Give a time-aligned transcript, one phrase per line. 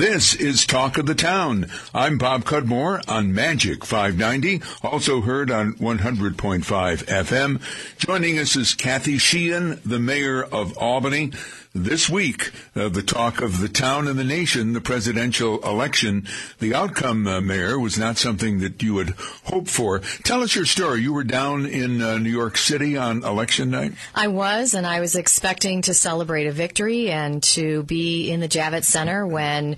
[0.00, 1.70] This is Talk of the Town.
[1.92, 6.64] I'm Bob Cudmore on Magic 590, also heard on 100.5
[7.04, 7.60] FM.
[7.98, 11.32] Joining us is Kathy Sheehan, the mayor of Albany.
[11.72, 16.26] This week, uh, the talk of the town and the nation, the presidential election.
[16.58, 19.10] The outcome, uh, Mayor, was not something that you would
[19.44, 20.00] hope for.
[20.24, 21.02] Tell us your story.
[21.02, 23.92] You were down in uh, New York City on election night?
[24.16, 28.48] I was, and I was expecting to celebrate a victory and to be in the
[28.48, 29.76] Javits Center when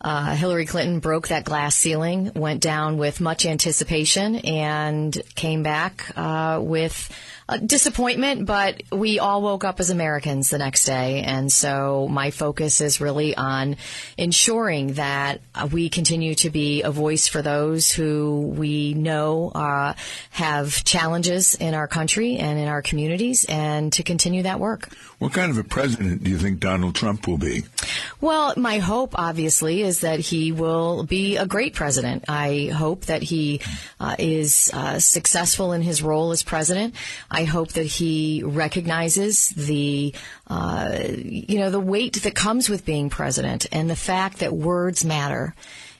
[0.00, 6.12] uh, Hillary Clinton broke that glass ceiling, went down with much anticipation, and came back
[6.16, 7.10] uh, with
[7.64, 11.22] disappointment, but we all woke up as Americans the next day.
[11.22, 13.76] And so my focus is really on
[14.18, 15.40] ensuring that
[15.72, 19.94] we continue to be a voice for those who we know uh,
[20.30, 24.90] have challenges in our country and in our communities and to continue that work.
[25.18, 27.64] What kind of a president do you think Donald Trump will be?
[28.20, 32.24] Well, my hope, obviously, is that he will be a great president.
[32.28, 33.60] I hope that he
[33.98, 36.94] uh, is uh, successful in his role as president.
[37.30, 40.14] I hope that he recognizes the,
[40.46, 45.04] uh, you know, the weight that comes with being president and the fact that words
[45.04, 45.52] matter.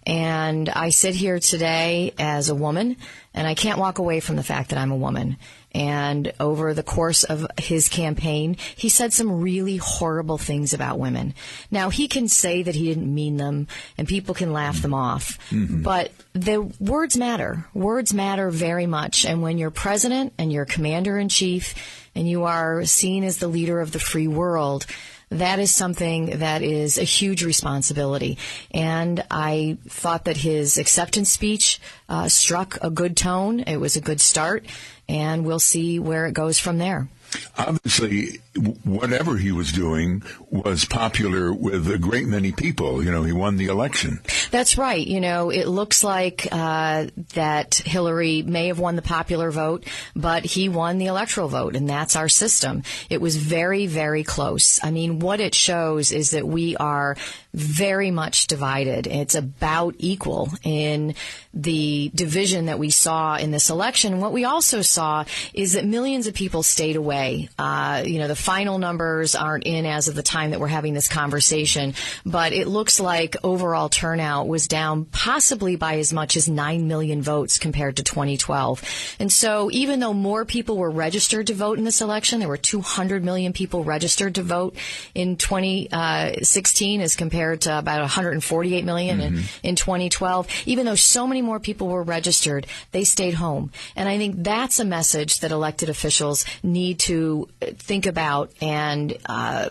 [0.07, 2.97] And I sit here today as a woman,
[3.35, 5.37] and I can't walk away from the fact that I'm a woman.
[5.73, 11.35] And over the course of his campaign, he said some really horrible things about women.
[11.71, 15.39] Now, he can say that he didn't mean them and people can laugh them off,
[15.51, 15.83] mm-hmm.
[15.83, 17.67] but the words matter.
[17.75, 19.27] Words matter very much.
[19.27, 21.75] And when you're president and you're commander in chief
[22.15, 24.87] and you are seen as the leader of the free world,
[25.31, 28.39] that is something that is a huge responsibility.
[28.71, 33.61] And I thought that his acceptance speech uh, struck a good tone.
[33.61, 34.67] It was a good start
[35.09, 37.09] and we'll see where it goes from there.
[37.57, 38.41] Obviously,
[38.85, 43.03] whatever he was doing was popular with a great many people.
[43.05, 44.21] You know, he won the election.
[44.51, 45.05] That's right.
[45.07, 50.45] You know, it looks like uh, that Hillary may have won the popular vote, but
[50.45, 52.83] he won the electoral vote, and that's our system.
[53.11, 54.81] It was very, very close.
[54.83, 57.17] I mean, what it shows is that we are
[57.59, 59.07] very much divided.
[59.07, 61.15] It's about equal in
[61.53, 64.21] the division that we saw in this election.
[64.21, 67.49] What we also saw is that millions of people stayed away.
[67.59, 70.95] Uh, you know, the final numbers aren't in as of the time that we're having
[70.95, 76.49] this conversation, but it looks like overall turnout was down possibly by as much as
[76.49, 79.17] 9 million votes compared to 2012.
[79.19, 82.57] And so even though more people were registered to vote in this election, there were
[82.57, 84.77] 200 million people registered to vote
[85.15, 89.37] in 2016 as compared compared to about 148 million mm-hmm.
[89.37, 90.47] in, in 2012.
[90.67, 93.71] Even though so many more people were registered, they stayed home.
[93.97, 99.71] And I think that's a message that elected officials need to think about and uh,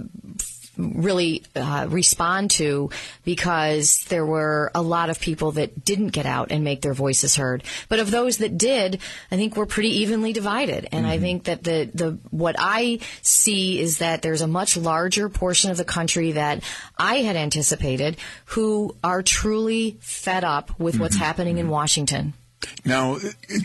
[0.78, 2.90] really uh, respond to
[3.24, 7.36] because there were a lot of people that didn't get out and make their voices
[7.36, 7.64] heard.
[7.90, 9.00] But of those that did,
[9.32, 10.88] I think we're pretty evenly divided.
[10.92, 11.14] And mm-hmm.
[11.14, 15.72] I think that the, the what I see is that there's a much larger portion
[15.72, 16.64] of the country that
[16.98, 21.04] I had anticipated who are truly fed up with mm-hmm.
[21.04, 21.74] what's happening in mm-hmm.
[21.74, 22.34] Washington.
[22.86, 23.18] Now,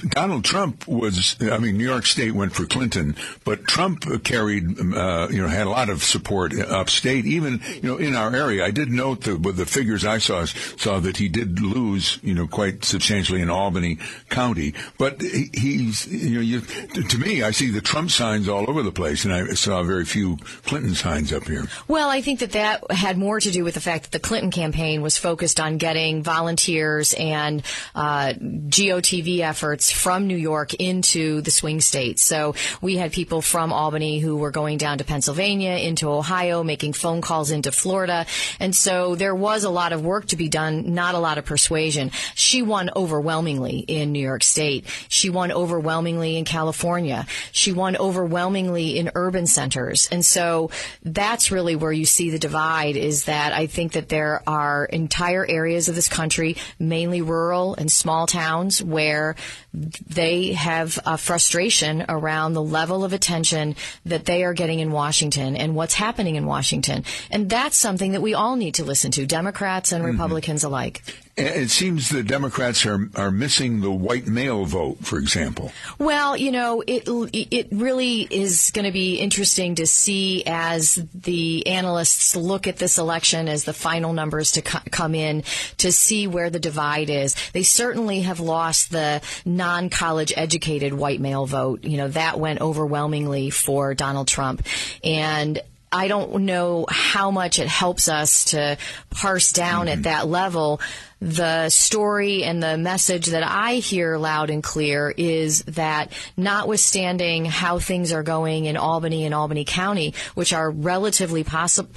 [0.08, 5.28] Donald Trump was, I mean, New York State went for Clinton, but Trump carried, uh,
[5.30, 8.64] you know, had a lot of support upstate, even, you know, in our area.
[8.64, 12.47] I did note with the figures I saw, saw that he did lose, you know,
[12.47, 13.98] quite substantially in Albany
[14.28, 14.75] County.
[14.98, 18.92] But he's, you know, you, to me, I see the Trump signs all over the
[18.92, 21.66] place, and I saw very few Clinton signs up here.
[21.88, 24.50] Well, I think that that had more to do with the fact that the Clinton
[24.50, 27.62] campaign was focused on getting volunteers and,
[27.94, 28.34] uh,
[28.82, 32.22] GOTV efforts from New York into the swing states.
[32.22, 36.94] So we had people from Albany who were going down to Pennsylvania, into Ohio, making
[36.94, 38.26] phone calls into Florida.
[38.59, 41.44] And so there was a lot of work to be done, not a lot of
[41.44, 42.10] persuasion.
[42.34, 44.87] She won overwhelmingly in New York State.
[45.09, 47.26] She won overwhelmingly in California.
[47.53, 50.09] She won overwhelmingly in urban centers.
[50.10, 50.71] And so
[51.04, 55.47] that's really where you see the divide is that I think that there are entire
[55.47, 59.34] areas of this country, mainly rural and small towns, where
[59.74, 63.74] they have a frustration around the level of attention
[64.07, 67.04] that they are getting in Washington and what's happening in Washington.
[67.30, 70.13] And that's something that we all need to listen to, Democrats and mm-hmm.
[70.13, 70.69] Republicans mm-hmm.
[70.69, 71.03] alike.
[71.34, 75.73] It seems the Democrats are are missing the white male vote, for example.
[75.99, 81.67] Well, you know, it it really is going to be interesting to see as the
[81.67, 85.43] analysts look at this election as the final numbers to co- come in
[85.79, 87.34] to see where the divide is.
[87.55, 91.83] They certainly have lost the non-college educated white male vote.
[91.84, 94.67] You know, that went overwhelmingly for Donald Trump,
[95.03, 98.78] and I don't know how much it helps us to
[99.10, 99.98] parse down mm-hmm.
[99.98, 100.80] at that level.
[101.21, 107.78] The story and the message that I hear loud and clear is that notwithstanding how
[107.78, 111.92] things are going in Albany and Albany County, which are relatively possible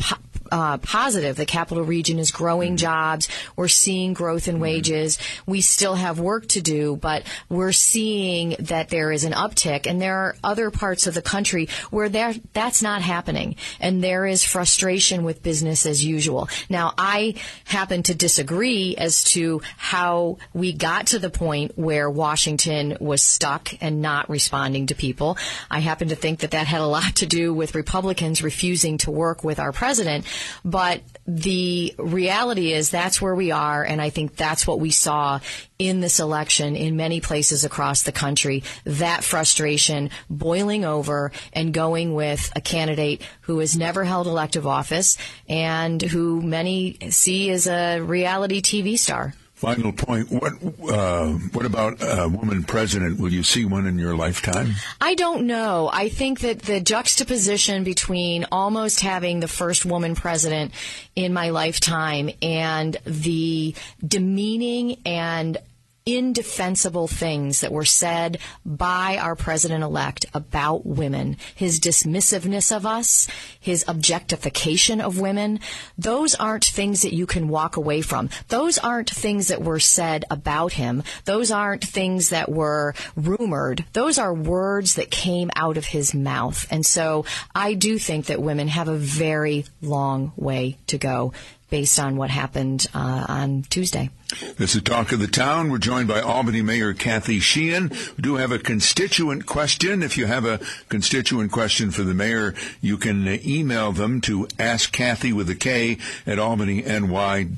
[0.55, 1.35] uh, positive.
[1.35, 2.87] The capital region is growing mm-hmm.
[2.87, 3.27] jobs.
[3.57, 4.61] We're seeing growth in mm-hmm.
[4.61, 5.17] wages.
[5.45, 9.85] We still have work to do, but we're seeing that there is an uptick.
[9.85, 13.57] And there are other parts of the country where there, that's not happening.
[13.81, 16.47] And there is frustration with business as usual.
[16.69, 17.35] Now, I
[17.65, 23.73] happen to disagree as to how we got to the point where Washington was stuck
[23.81, 25.37] and not responding to people.
[25.69, 29.11] I happen to think that that had a lot to do with Republicans refusing to
[29.11, 30.25] work with our president.
[30.63, 35.39] But the reality is that's where we are, and I think that's what we saw
[35.77, 38.63] in this election in many places across the country.
[38.85, 45.17] That frustration boiling over and going with a candidate who has never held elective office
[45.49, 49.33] and who many see as a reality TV star.
[49.55, 50.29] Final point.
[50.29, 50.53] What
[50.91, 53.21] uh, what about a woman president?
[53.21, 54.73] Will you see one in your lifetime?
[54.99, 55.89] I don't know.
[55.93, 60.73] I think that the juxtaposition between almost having the first woman president
[61.15, 63.73] in my lifetime and the
[64.05, 65.57] demeaning and
[66.05, 73.27] indefensible things that were said by our president elect about women, his dismissiveness of us,
[73.59, 75.59] his objectification of women,
[75.97, 78.29] those aren't things that you can walk away from.
[78.49, 81.01] Those aren't things that were said about him.
[81.23, 83.83] Those aren't things that were rumored.
[83.93, 86.67] Those are words that came out of his mouth.
[86.69, 87.25] And so
[87.55, 91.33] I do think that women have a very long way to go
[91.75, 94.09] based on what happened uh, on Tuesday.
[94.57, 95.69] This is Talk of the Town.
[95.69, 97.89] We're joined by Albany Mayor Kathy Sheehan.
[97.89, 100.01] We do have a constituent question.
[100.01, 105.33] If you have a constituent question for the mayor, you can email them to askkathy
[105.33, 107.49] with a K at albanyny.gov.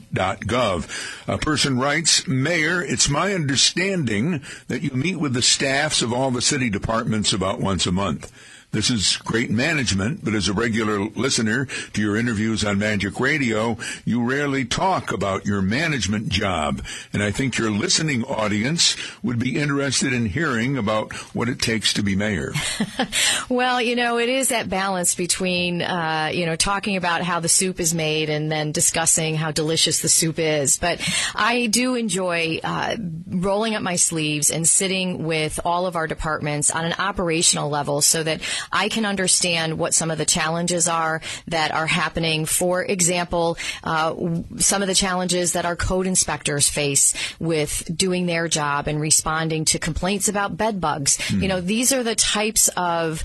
[1.28, 6.32] A person writes, Mayor, it's my understanding that you meet with the staffs of all
[6.32, 8.32] the city departments about once a month.
[8.72, 13.78] This is great management, but as a regular listener to your interviews on Magic Radio,
[14.04, 16.84] you rarely talk about your management job.
[17.14, 21.94] And I think your listening audience would be interested in hearing about what it takes
[21.94, 22.52] to be mayor.
[23.50, 27.50] well, you know, it is that balance between, uh, you know, talking about how the
[27.50, 30.78] soup is made and then discussing how delicious the soup is.
[30.78, 31.00] But
[31.34, 32.98] I do enjoy uh,
[33.28, 38.02] rolling up my sleeves and sitting with all of our departments on an operational level
[38.02, 42.46] so that I can understand what some of the challenges are that are happening.
[42.46, 44.16] For example, uh,
[44.58, 49.66] some of the challenges that our code inspectors face with doing their job and responding
[49.66, 51.18] to complaints about bed bugs.
[51.18, 51.42] Mm.
[51.42, 53.24] You know, these are the types of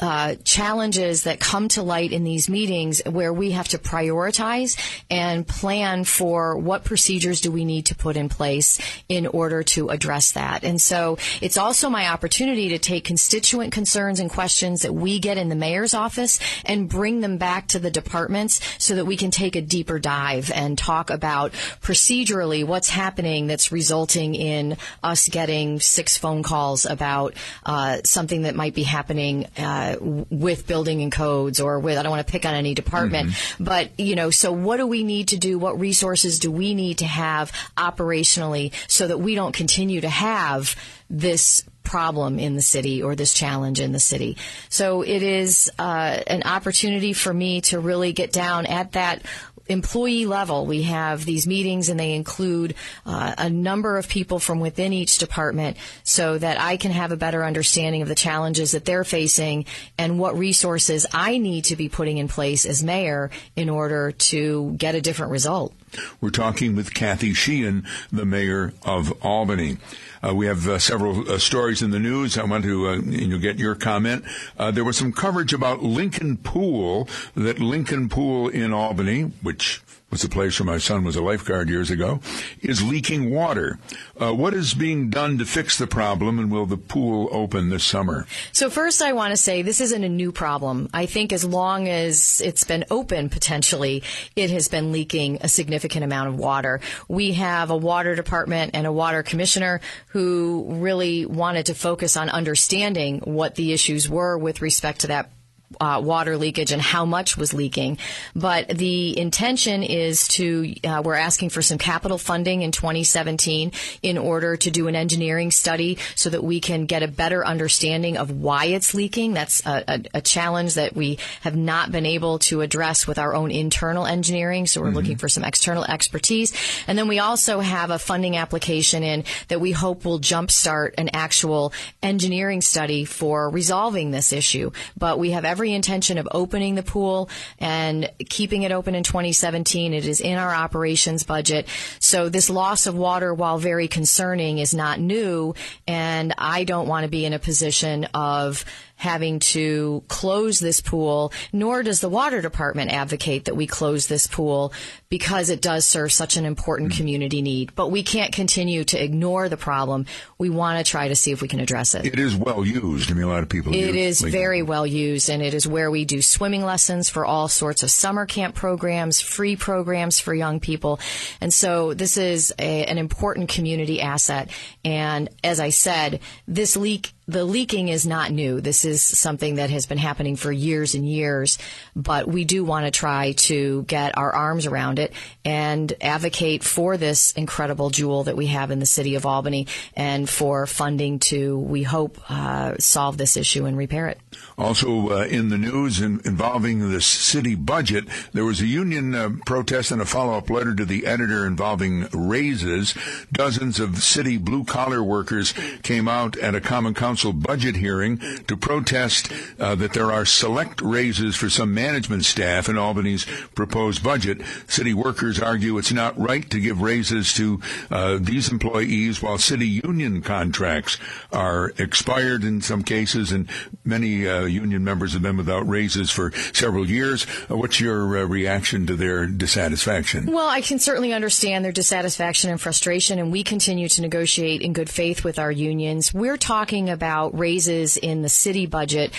[0.00, 4.76] uh, challenges that come to light in these meetings where we have to prioritize
[5.10, 9.88] and plan for what procedures do we need to put in place in order to
[9.90, 10.64] address that.
[10.64, 15.18] And so it's also my opportunity to take constituent concerns and questions questions that we
[15.18, 19.16] get in the mayor's office and bring them back to the departments so that we
[19.16, 25.28] can take a deeper dive and talk about procedurally what's happening that's resulting in us
[25.28, 27.34] getting six phone calls about
[27.64, 32.10] uh, something that might be happening uh, with building and codes or with I don't
[32.10, 33.64] want to pick on any department, mm-hmm.
[33.64, 35.58] but you know, so what do we need to do?
[35.58, 40.76] What resources do we need to have operationally so that we don't continue to have
[41.10, 44.36] this problem in the city or this challenge in the city.
[44.68, 49.22] So it is uh, an opportunity for me to really get down at that
[49.66, 52.74] employee level, we have these meetings and they include
[53.06, 57.16] uh, a number of people from within each department so that I can have a
[57.16, 59.64] better understanding of the challenges that they're facing
[59.96, 64.74] and what resources I need to be putting in place as mayor in order to
[64.76, 65.72] get a different result.
[66.20, 69.78] We're talking with Kathy Sheehan, the mayor of Albany.
[70.22, 72.38] Uh, we have uh, several uh, stories in the news.
[72.38, 74.24] I want to uh, you get your comment.
[74.58, 79.82] Uh, there was some coverage about Lincoln Pool, that Lincoln Pool in Albany, which
[80.14, 82.20] was the place where my son was a lifeguard years ago,
[82.62, 83.80] is leaking water.
[84.20, 87.82] Uh, what is being done to fix the problem, and will the pool open this
[87.82, 88.24] summer?
[88.52, 90.88] So, first, I want to say this isn't a new problem.
[90.94, 94.04] I think as long as it's been open, potentially,
[94.36, 96.80] it has been leaking a significant amount of water.
[97.08, 99.80] We have a water department and a water commissioner
[100.10, 105.32] who really wanted to focus on understanding what the issues were with respect to that
[105.80, 107.98] uh, water leakage and how much was leaking.
[108.34, 114.18] But the intention is to, uh, we're asking for some capital funding in 2017 in
[114.18, 118.30] order to do an engineering study so that we can get a better understanding of
[118.30, 119.34] why it's leaking.
[119.34, 123.34] That's a, a, a challenge that we have not been able to address with our
[123.34, 124.66] own internal engineering.
[124.66, 124.96] So we're mm-hmm.
[124.96, 126.52] looking for some external expertise.
[126.86, 131.10] And then we also have a funding application in that we hope will jumpstart an
[131.12, 134.70] actual engineering study for resolving this issue.
[134.96, 139.94] But we have every intention of opening the pool and keeping it open in 2017.
[139.94, 141.66] It is in our operations budget.
[142.00, 145.54] So this loss of water, while very concerning, is not new.
[145.86, 148.64] And I don't want to be in a position of
[148.96, 154.26] having to close this pool, nor does the water department advocate that we close this
[154.26, 154.72] pool
[155.08, 157.74] because it does serve such an important mm community need.
[157.74, 160.06] But we can't continue to ignore the problem.
[160.38, 162.06] We want to try to see if we can address it.
[162.06, 163.10] It is well used.
[163.10, 163.74] I mean, a lot of people.
[163.74, 167.48] It is very well used, and it is where we do swimming lessons for all
[167.48, 171.00] sorts of summer camp programs, free programs for young people,
[171.40, 174.50] and so this is a, an important community asset.
[174.84, 178.60] And as I said, this leak the leaking is not new.
[178.60, 181.58] This is something that has been happening for years and years,
[181.96, 185.12] but we do want to try to get our arms around it
[185.44, 190.28] and advocate for this incredible jewel that we have in the city of Albany and
[190.28, 194.18] for funding to, we hope, uh, solve this issue and repair it.
[194.56, 199.30] Also uh, in the news in, involving the city budget, there was a union uh,
[199.46, 202.94] protest and a follow-up letter to the editor involving raises.
[203.32, 209.32] Dozens of city blue-collar workers came out at a common council budget hearing to protest
[209.58, 213.24] uh, that there are select raises for some management staff in Albany's
[213.54, 214.40] proposed budget.
[214.68, 217.60] City workers argue it's not right to give raises to
[217.90, 220.98] uh, these employees while city union contracts
[221.32, 223.48] are expired in some cases and
[223.84, 227.26] many uh, union members have been without raises for several years.
[227.50, 230.26] Uh, what's your uh, reaction to their dissatisfaction?
[230.26, 234.72] Well, I can certainly understand their dissatisfaction and frustration, and we continue to negotiate in
[234.72, 236.12] good faith with our unions.
[236.12, 239.12] We're talking about raises in the city budget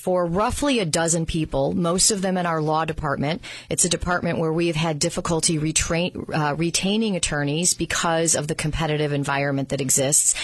[0.00, 3.42] for roughly a dozen people, most of them in our law department.
[3.68, 9.12] It's a department where we've had difficulty retrain, uh, retaining attorneys because of the competitive
[9.12, 10.34] environment that exists.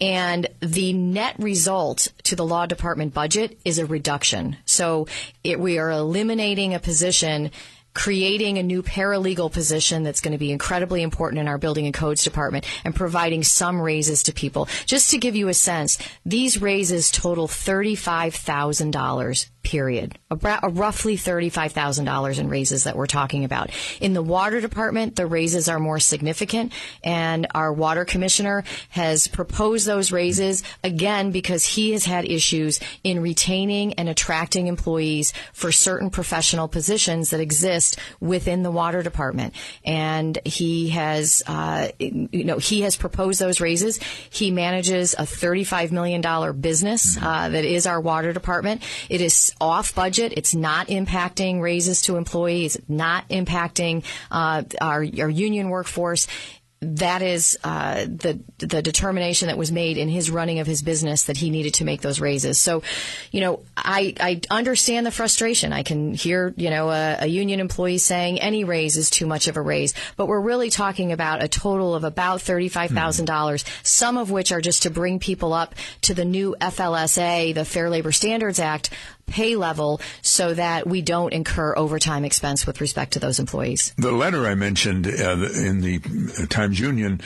[0.00, 4.56] And the net result to the law department budget is a reduction.
[4.66, 5.06] So
[5.44, 7.52] it, we are eliminating a position
[7.94, 11.94] creating a new paralegal position that's going to be incredibly important in our building and
[11.94, 14.68] codes department and providing some raises to people.
[14.84, 20.16] Just to give you a sense, these raises total $35,000 period.
[20.30, 23.70] A, a roughly $35,000 in raises that we're talking about.
[24.00, 29.86] In the water department, the raises are more significant and our water commissioner has proposed
[29.86, 36.10] those raises again because he has had issues in retaining and attracting employees for certain
[36.10, 39.54] professional positions that exist within the water department.
[39.84, 43.98] And he has, uh, you know, he has proposed those raises.
[44.30, 46.20] He manages a $35 million
[46.60, 48.82] business uh, that is our water department.
[49.08, 50.32] It is off budget.
[50.36, 56.26] It's not impacting raises to employees, not impacting uh, our, our union workforce
[56.84, 61.24] that is uh, the the determination that was made in his running of his business
[61.24, 62.58] that he needed to make those raises.
[62.58, 62.82] So,
[63.30, 65.72] you know, I I understand the frustration.
[65.72, 69.48] I can hear you know a, a union employee saying any raise is too much
[69.48, 73.26] of a raise, but we're really talking about a total of about thirty five thousand
[73.26, 73.80] dollars, mm-hmm.
[73.84, 77.88] some of which are just to bring people up to the new FLSA, the Fair
[77.88, 78.90] Labor Standards Act
[79.26, 83.94] pay level so that we don't incur overtime expense with respect to those employees.
[83.96, 85.98] The letter I mentioned uh, in the
[86.48, 87.20] Times Union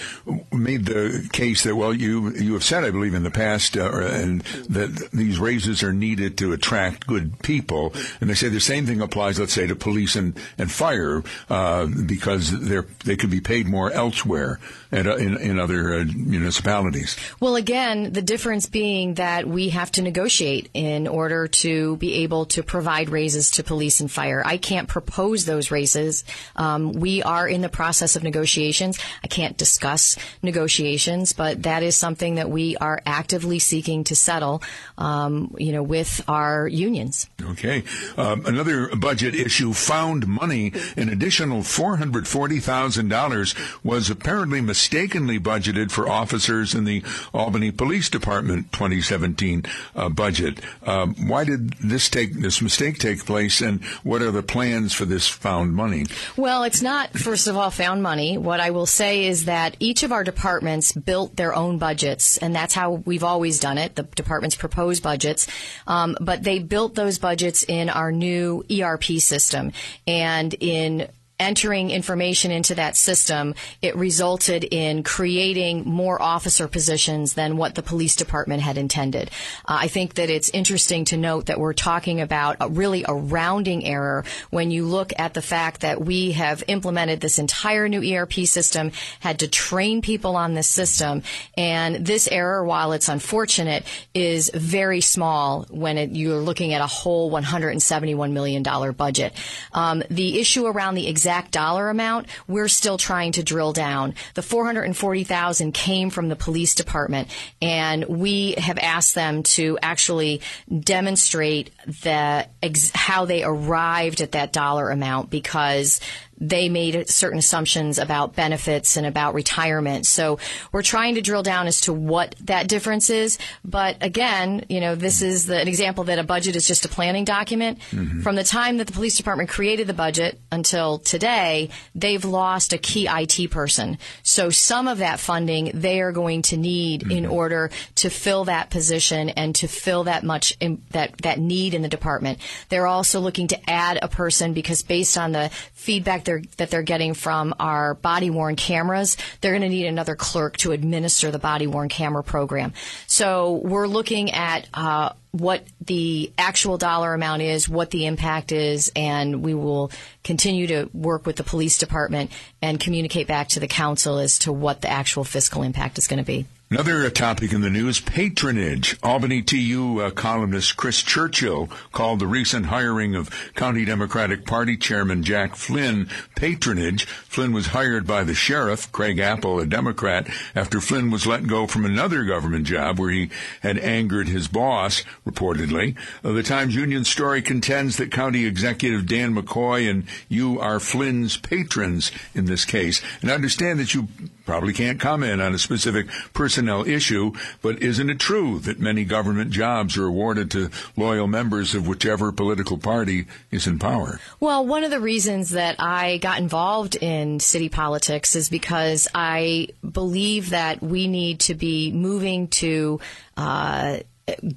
[0.52, 3.90] made the case that, well, you, you have said, I believe, in the past, uh,
[3.90, 7.92] and that these raises are needed to attract good people.
[8.20, 11.86] And they say the same thing applies, let's say, to police and, and fire, uh,
[12.06, 14.60] because they're, they could be paid more elsewhere
[14.92, 17.16] at, uh, in, in other uh, municipalities.
[17.40, 22.46] Well, again, the difference being that we have to negotiate in order to be able
[22.46, 24.42] to provide raises to police and fire.
[24.44, 26.24] I can't propose those raises.
[26.56, 28.98] Um, we are in the process of negotiations.
[29.22, 34.62] I can't discuss negotiations, but that is something that we are actively seeking to settle,
[34.96, 37.28] um, you know, with our unions.
[37.42, 37.84] Okay.
[38.16, 40.72] Um, another budget issue found money.
[40.96, 47.02] An additional $440,000 was apparently mistakenly budgeted for officers in the
[47.32, 49.64] Albany Police Department 2017
[49.94, 50.60] uh, budget.
[50.84, 55.04] Um, why did this take this mistake take place, and what are the plans for
[55.04, 56.06] this found money?
[56.36, 58.38] Well, it's not first of all found money.
[58.38, 62.54] What I will say is that each of our departments built their own budgets, and
[62.54, 63.96] that's how we've always done it.
[63.96, 65.46] The departments propose budgets,
[65.86, 69.72] um, but they built those budgets in our new ERP system
[70.06, 71.08] and in
[71.38, 77.82] entering information into that system, it resulted in creating more officer positions than what the
[77.82, 79.30] police department had intended.
[79.64, 83.14] Uh, I think that it's interesting to note that we're talking about a, really a
[83.14, 88.02] rounding error when you look at the fact that we have implemented this entire new
[88.02, 88.90] ERP system,
[89.20, 91.22] had to train people on this system,
[91.56, 96.86] and this error, while it's unfortunate, is very small when it, you're looking at a
[96.86, 99.32] whole $171 million budget.
[99.72, 104.14] Um, the issue around the exact dollar amount, we're still trying to drill down.
[104.32, 107.28] The 440,000 came from the police department
[107.60, 110.40] and we have asked them to actually
[110.80, 116.00] demonstrate the ex- how they arrived at that dollar amount because
[116.40, 120.06] they made certain assumptions about benefits and about retirement.
[120.06, 120.38] So
[120.72, 123.38] we're trying to drill down as to what that difference is.
[123.64, 126.88] But again, you know, this is the, an example that a budget is just a
[126.88, 127.78] planning document.
[127.90, 128.20] Mm-hmm.
[128.20, 132.78] From the time that the police department created the budget until today, they've lost a
[132.78, 133.98] key IT person.
[134.38, 137.10] So some of that funding they are going to need mm-hmm.
[137.10, 141.74] in order to fill that position and to fill that much in, that that need
[141.74, 142.38] in the department.
[142.68, 146.82] They're also looking to add a person because based on the feedback they're, that they're
[146.82, 151.40] getting from our body worn cameras, they're going to need another clerk to administer the
[151.40, 152.74] body worn camera program.
[153.08, 158.90] So we're looking at uh, what the actual dollar amount is, what the impact is,
[158.96, 159.90] and we will
[160.24, 162.30] continue to work with the police department
[162.62, 166.18] and communicate back to the council as to what the actual fiscal impact is going
[166.18, 166.46] to be.
[166.70, 168.98] Another topic in the news, patronage.
[169.02, 175.22] Albany TU uh, columnist Chris Churchill called the recent hiring of County Democratic Party Chairman
[175.22, 177.06] Jack Flynn patronage.
[177.06, 181.66] Flynn was hired by the sheriff, Craig Apple, a Democrat, after Flynn was let go
[181.66, 183.30] from another government job where he
[183.62, 185.96] had angered his boss, reportedly.
[186.22, 191.38] Uh, the Times Union story contends that County Executive Dan McCoy and you are Flynn's
[191.38, 193.00] patrons in this case.
[193.22, 194.08] And I understand that you
[194.48, 199.50] probably can't comment on a specific personnel issue, but isn't it true that many government
[199.50, 204.18] jobs are awarded to loyal members of whichever political party is in power?
[204.40, 209.68] Well, one of the reasons that I got involved in city politics is because I
[209.86, 213.00] believe that we need to be moving to
[213.36, 213.98] uh,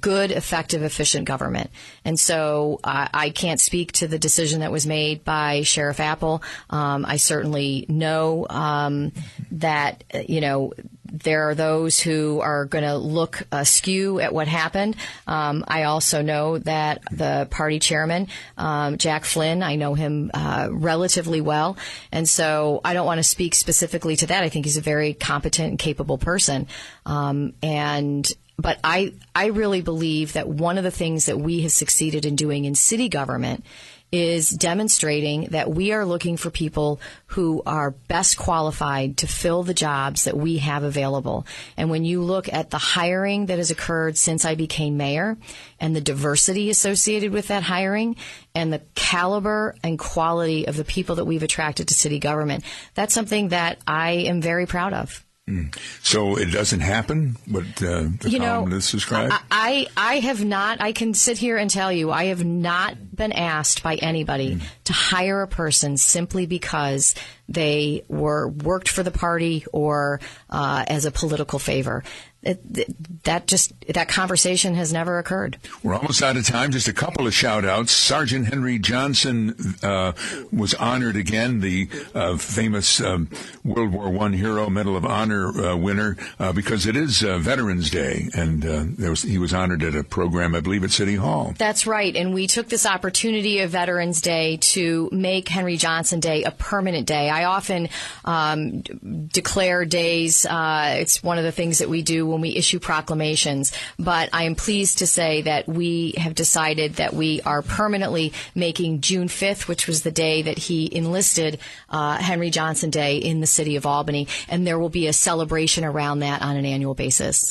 [0.00, 1.70] good, effective, efficient government.
[2.04, 6.42] And so I can't speak to the decision that was made by Sheriff Apple.
[6.70, 9.12] Um, I certainly know um,
[9.52, 10.72] that, you know,
[11.12, 14.96] there are those who are going to look askew at what happened.
[15.26, 20.68] Um, I also know that the party chairman, um, Jack Flynn, I know him uh,
[20.70, 21.76] relatively well,
[22.10, 24.42] and so I don't want to speak specifically to that.
[24.42, 26.66] I think he's a very competent and capable person,
[27.04, 28.26] um, and
[28.62, 32.36] but I, I really believe that one of the things that we have succeeded in
[32.36, 33.64] doing in city government
[34.12, 39.72] is demonstrating that we are looking for people who are best qualified to fill the
[39.72, 41.46] jobs that we have available.
[41.78, 45.38] And when you look at the hiring that has occurred since I became mayor
[45.80, 48.16] and the diversity associated with that hiring
[48.54, 53.14] and the caliber and quality of the people that we've attracted to city government, that's
[53.14, 55.24] something that I am very proud of.
[55.50, 55.76] Mm.
[56.02, 57.36] So it doesn't happen.
[57.48, 59.34] What uh, the you know, described.
[59.50, 60.80] I I have not.
[60.80, 64.62] I can sit here and tell you, I have not been asked by anybody mm.
[64.84, 67.16] to hire a person simply because
[67.48, 72.04] they were worked for the party or uh, as a political favor.
[72.42, 75.58] It, that just that conversation has never occurred.
[75.84, 76.72] We're almost out of time.
[76.72, 77.92] Just a couple of shout outs.
[77.92, 80.12] Sergeant Henry Johnson uh,
[80.50, 83.28] was honored again, the uh, famous um,
[83.62, 87.90] World War One hero Medal of Honor uh, winner, uh, because it is uh, Veterans
[87.90, 91.54] Day, and uh, was, he was honored at a program, I believe, at City Hall.
[91.56, 96.42] That's right, and we took this opportunity of Veterans Day to make Henry Johnson Day
[96.42, 97.30] a permanent day.
[97.30, 97.88] I often
[98.24, 100.44] um, declare days.
[100.50, 103.72] it's one of the things that we do when we issue proclamations.
[103.98, 109.00] But I am pleased to say that we have decided that we are permanently making
[109.00, 113.46] June 5th, which was the day that he enlisted uh, Henry Johnson Day in the
[113.46, 117.50] city of Albany, and there will be a celebration around that on an annual basis.